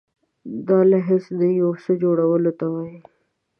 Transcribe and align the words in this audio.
دا 0.67 0.79
له 0.91 0.97
هیڅ 1.07 1.25
نه 1.39 1.47
یو 1.61 1.71
څه 1.83 1.91
جوړولو 2.03 2.51
ته 2.59 2.65
وایي. 2.73 2.99